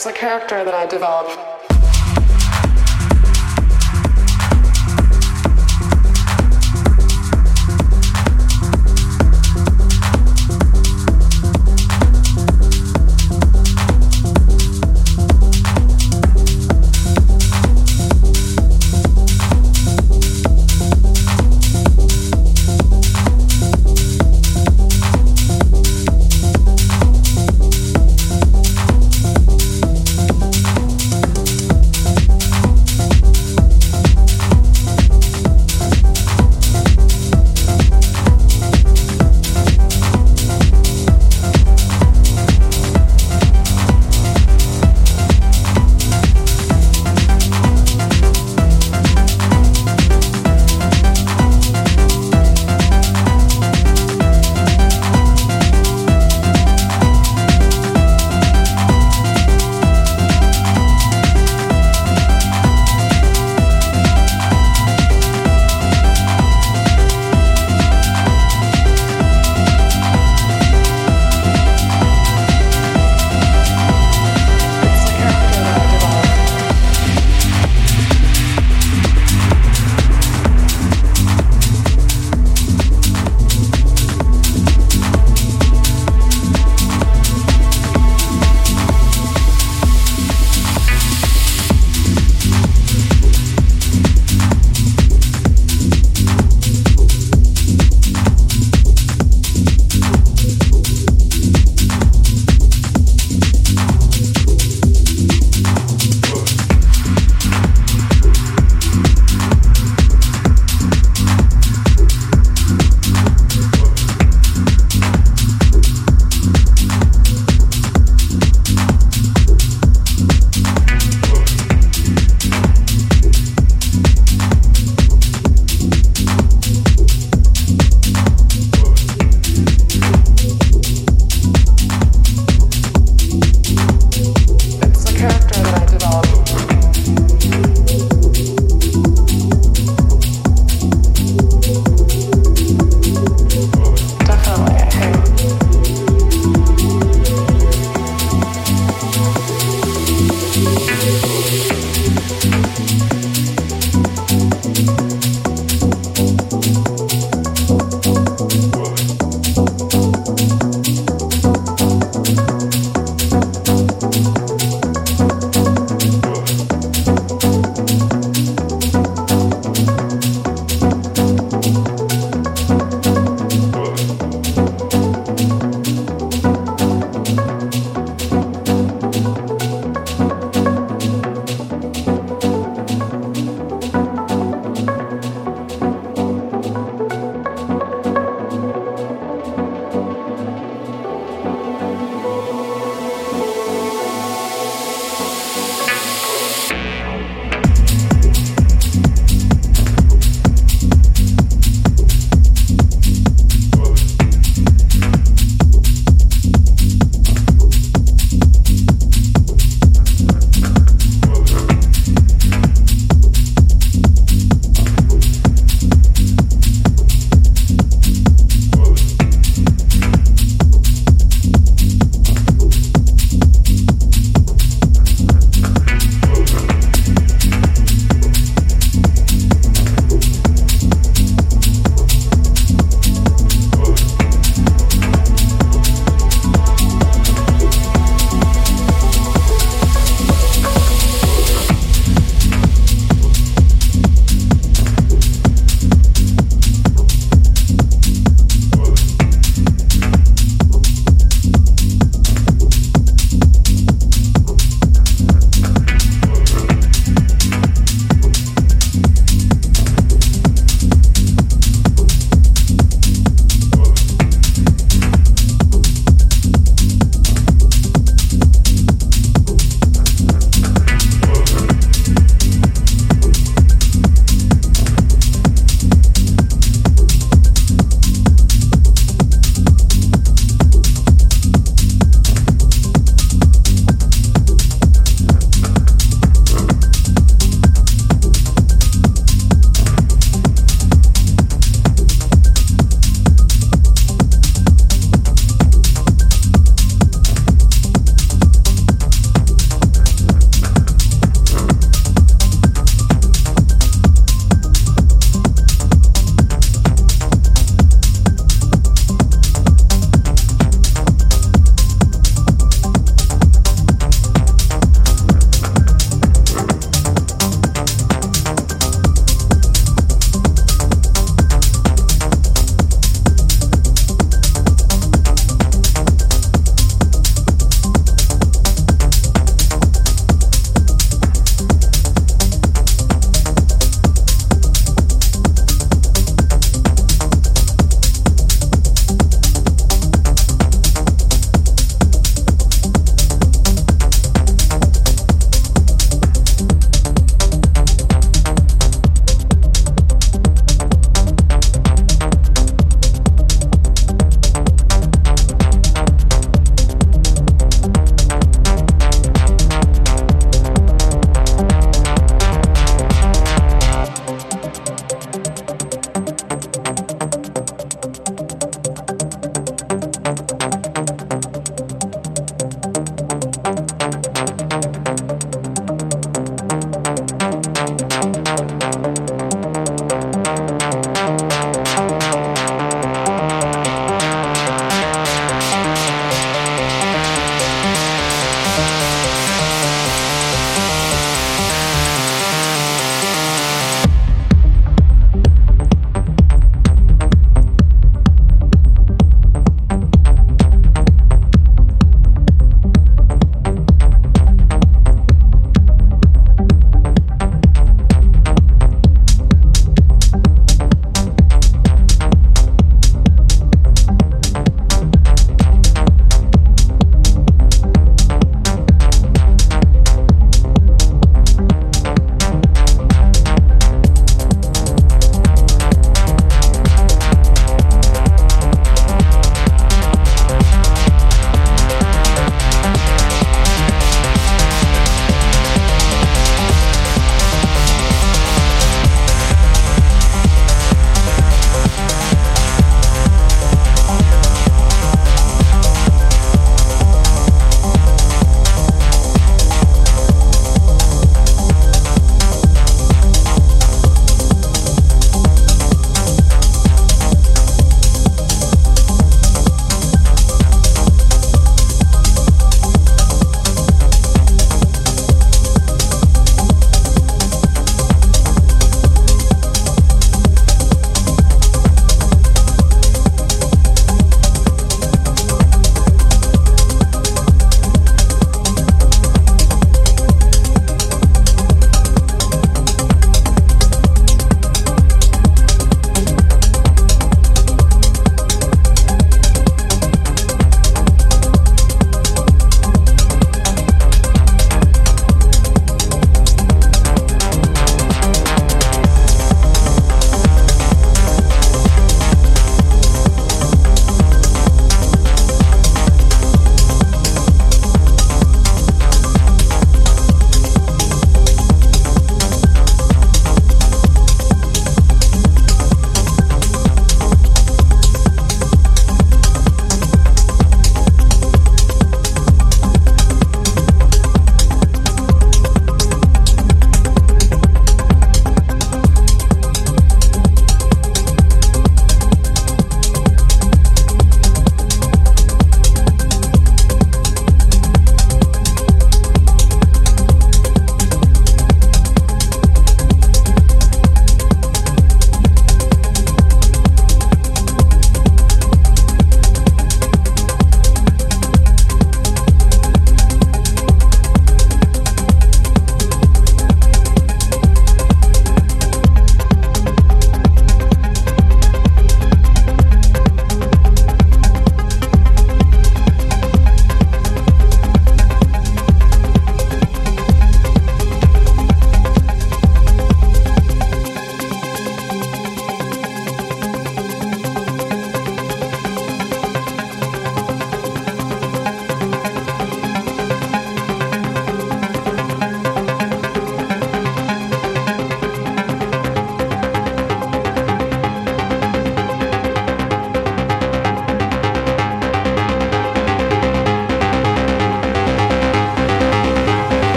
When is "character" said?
0.14-0.64